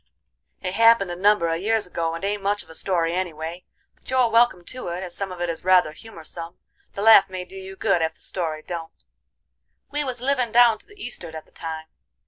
"It 0.63 0.73
happened 0.73 1.11
a 1.11 1.15
number 1.15 1.47
a 1.47 1.57
years 1.59 1.85
ago 1.85 2.15
and 2.15 2.25
ain't 2.25 2.41
much 2.41 2.63
of 2.63 2.71
a 2.71 2.73
story 2.73 3.13
any 3.13 3.33
way. 3.33 3.65
But 3.93 4.09
you're 4.09 4.31
welcome 4.31 4.63
to 4.65 4.87
it, 4.87 5.03
as 5.03 5.15
some 5.15 5.31
of 5.31 5.41
it 5.41 5.47
is 5.47 5.63
rather 5.63 5.91
humorsome, 5.93 6.57
the 6.93 7.03
laugh 7.03 7.29
may 7.29 7.45
do 7.45 7.55
you 7.55 7.75
good 7.75 8.01
ef 8.01 8.15
the 8.15 8.21
story 8.21 8.63
don't. 8.63 9.03
We 9.91 10.03
was 10.03 10.19
livin' 10.19 10.51
down 10.51 10.79
to 10.79 10.87
the 10.87 10.99
east'ard 10.99 11.35
at 11.35 11.45
the 11.45 11.51
time. 11.51 11.85